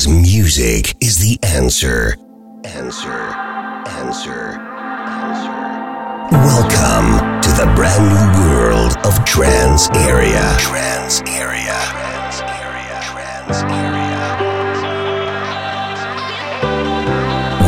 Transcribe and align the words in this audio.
because 0.00 0.20
music 0.22 0.94
is 1.02 1.18
the 1.18 1.38
answer. 1.46 2.16
Answer. 2.64 3.10
Answer. 4.00 4.56
Answer. 4.56 5.52
Welcome 6.32 7.40
to 7.42 7.50
the 7.50 7.70
brand 7.74 8.08
new 8.08 8.28
world 8.40 8.96
of 9.04 9.22
Trance 9.26 9.90
Area. 9.90 10.56
Trance 10.58 11.20
Area. 11.26 11.76
Trance 11.92 12.40
Area. 12.40 13.00
Trance 13.12 13.62
Area. 13.68 14.24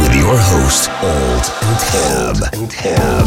With 0.00 0.14
your 0.16 0.36
host, 0.38 0.88
Old 1.02 1.44
and 1.68 1.80
Tab. 1.84 2.36
And 2.54 2.70
Tab. 2.70 3.26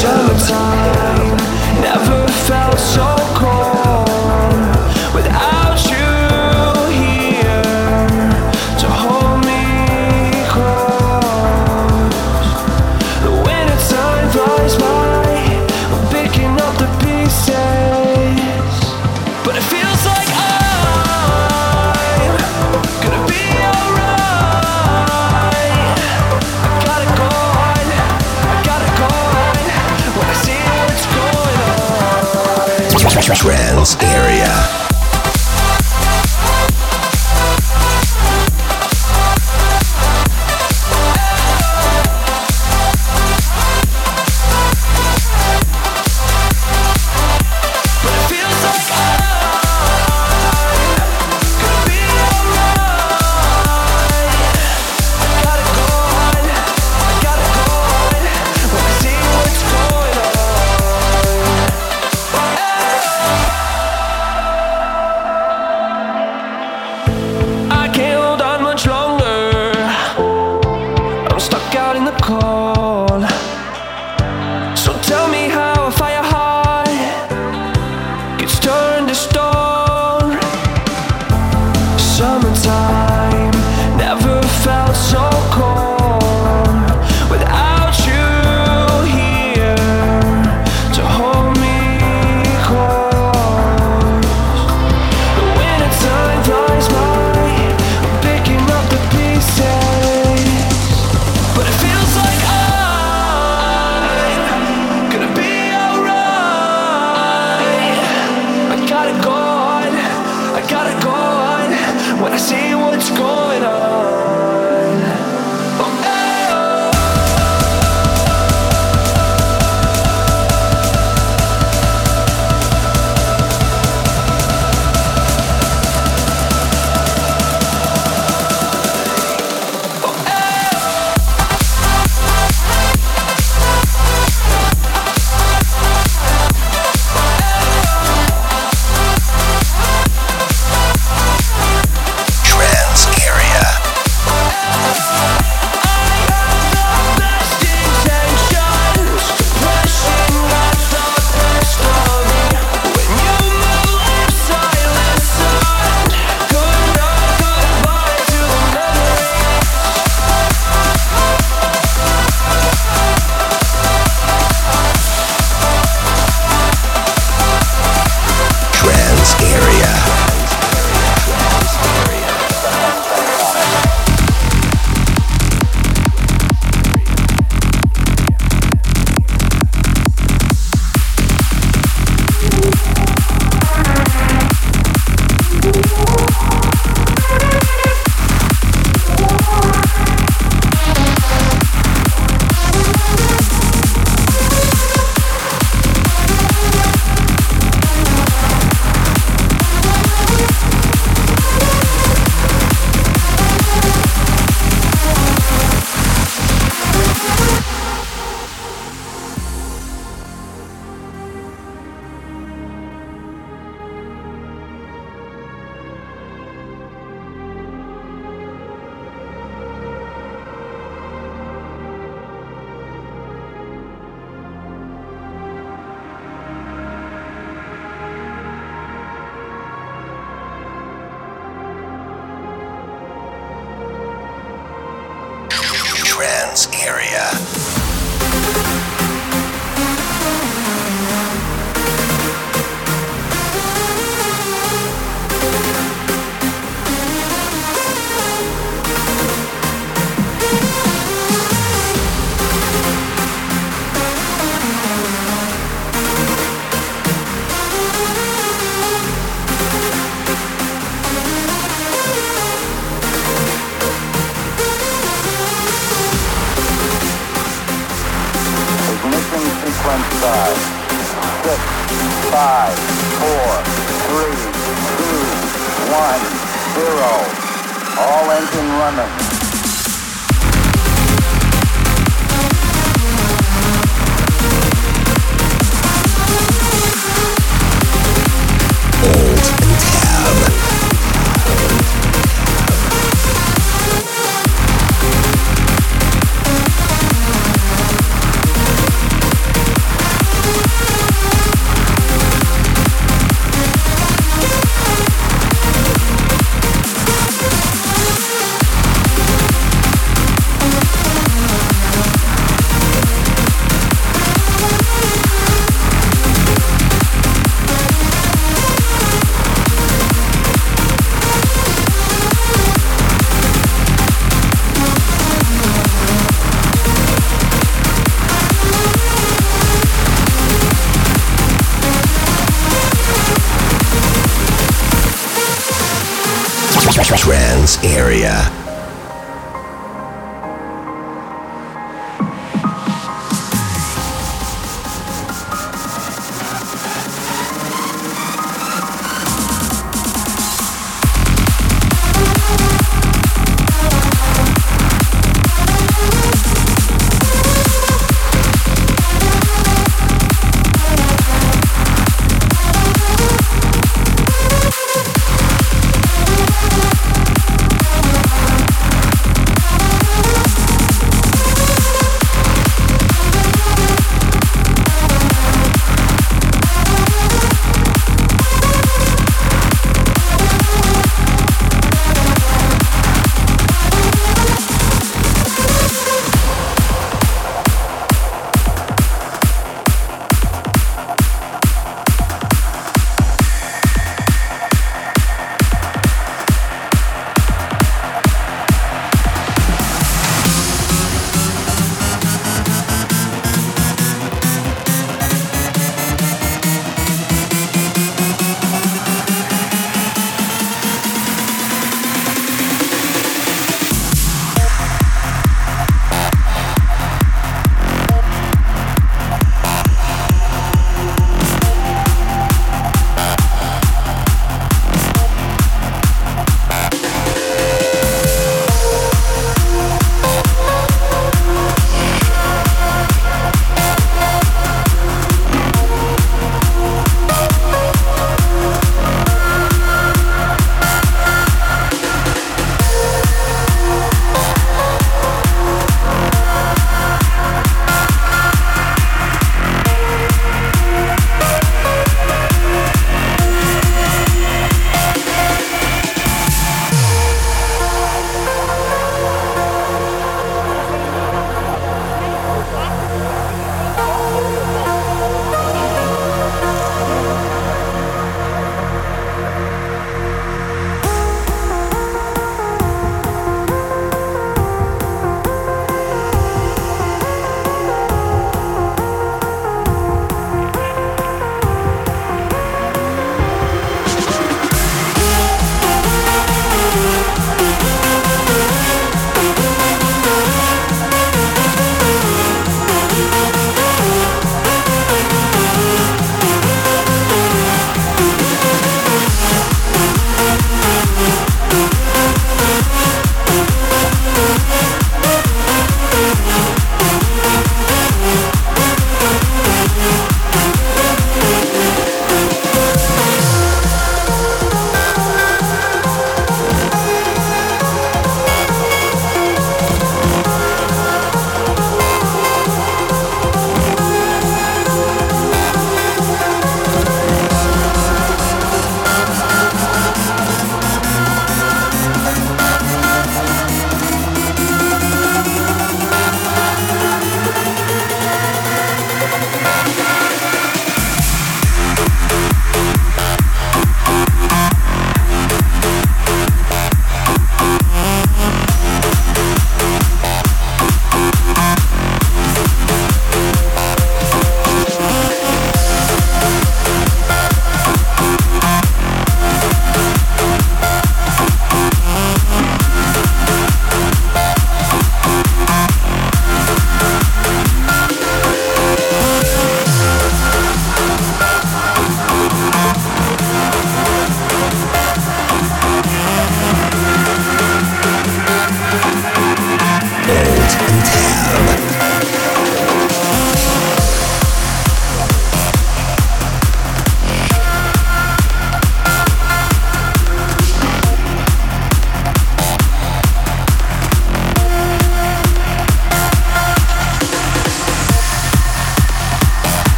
Summertime 0.00 1.36
never 1.82 2.26
felt 2.48 2.78
so 2.78 3.16
cold. 3.36 3.69
trance 33.34 33.96
area. 34.02 34.79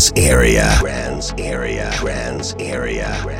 Trance 0.00 0.12
area. 0.16 0.76
Trance 0.78 1.34
area. 1.36 1.90
Trance 1.92 2.54
area. 2.58 3.18
Trance 3.20 3.34
area. 3.34 3.39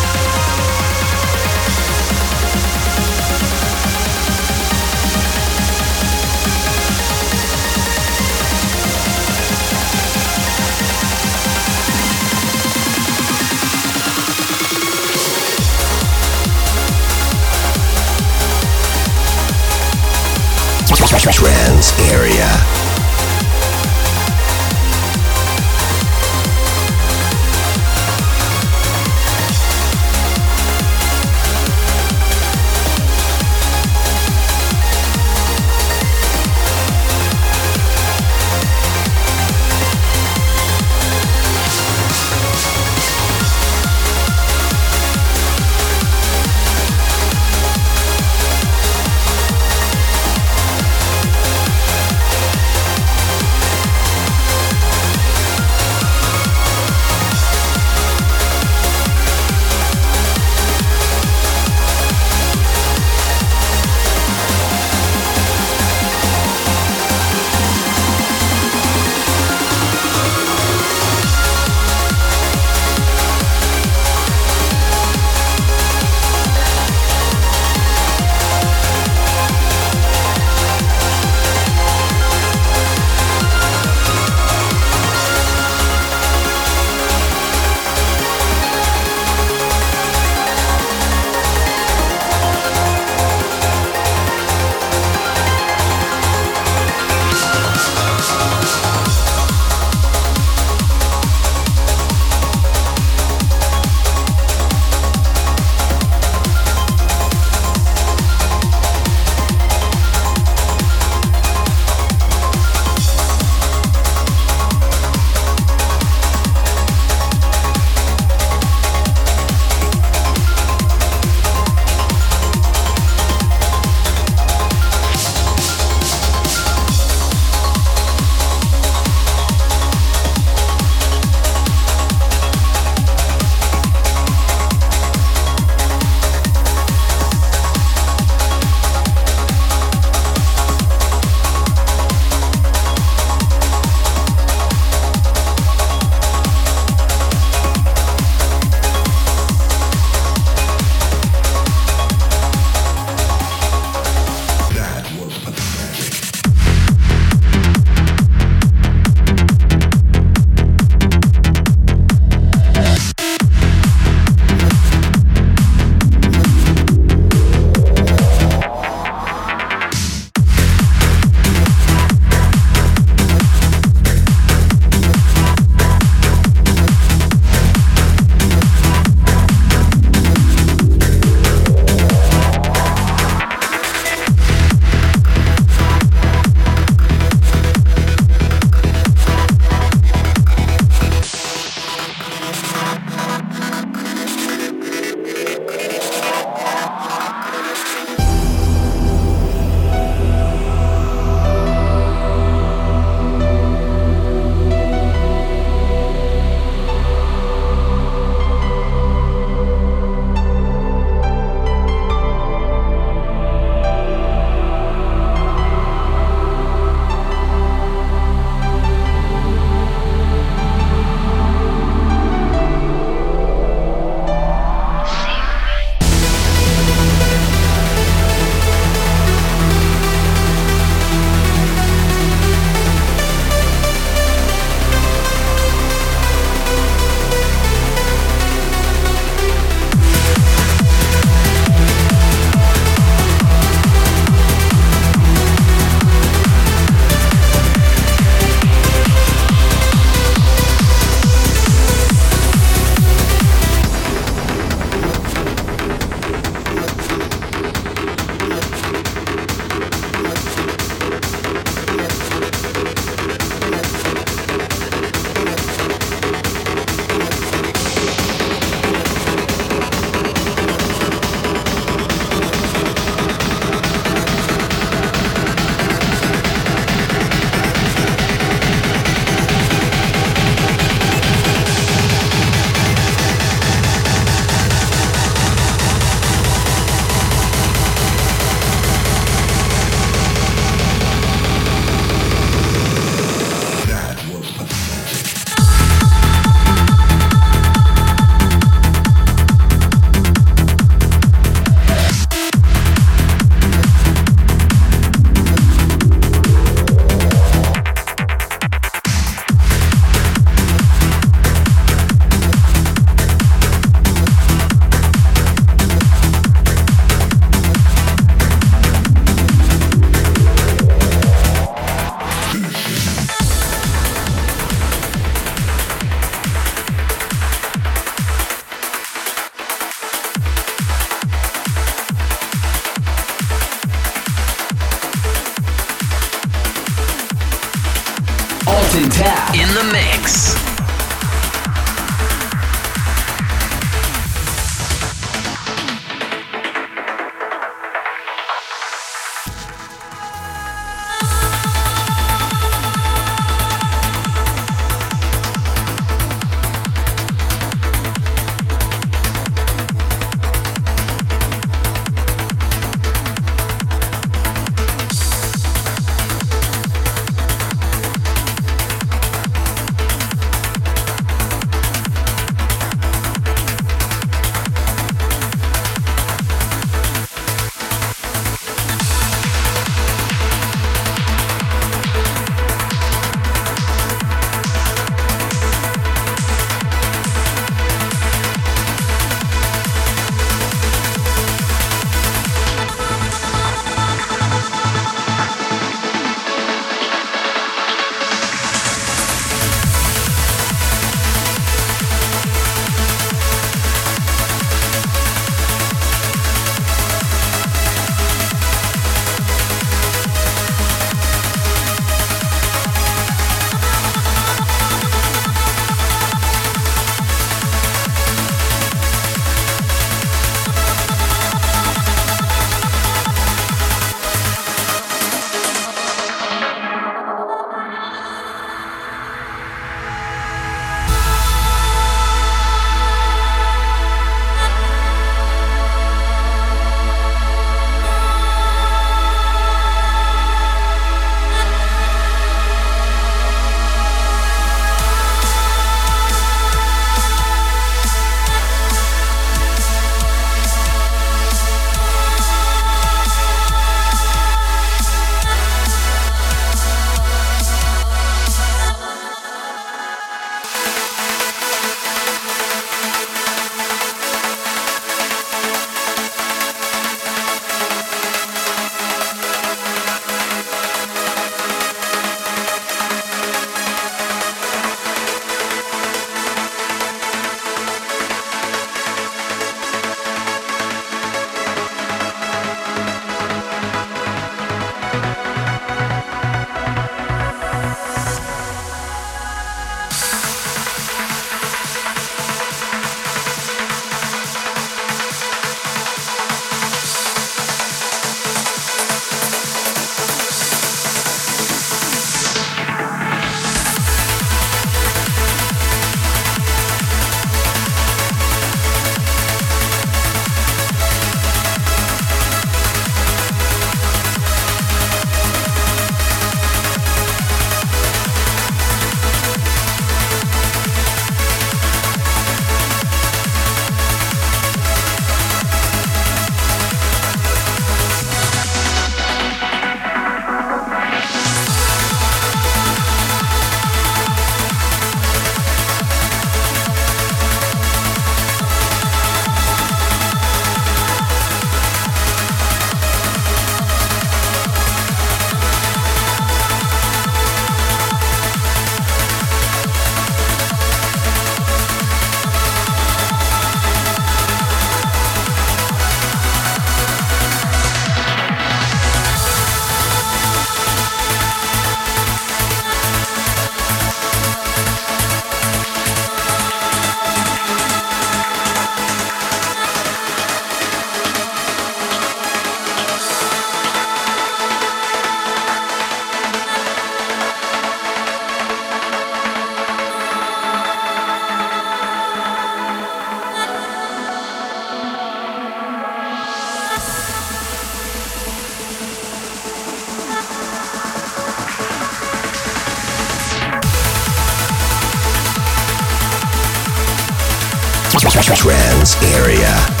Trance 598.55 599.15
Area. 599.23 600.00